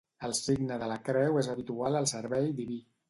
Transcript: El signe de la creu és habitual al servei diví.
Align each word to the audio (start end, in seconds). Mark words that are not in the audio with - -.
El 0.27 0.31
signe 0.37 0.77
de 0.83 0.87
la 0.93 0.97
creu 1.09 1.37
és 1.43 1.49
habitual 1.53 1.99
al 2.01 2.09
servei 2.13 2.51
diví. 2.63 2.81